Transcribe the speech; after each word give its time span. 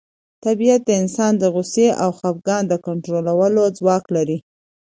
طبیعت 0.45 0.81
د 0.85 0.89
انسان 1.01 1.33
د 1.37 1.43
غوسې 1.53 1.87
او 2.03 2.09
خپګان 2.17 2.63
د 2.67 2.73
کنټرولولو 2.85 3.61
ځواک 3.77 4.03
لري. 4.15 4.37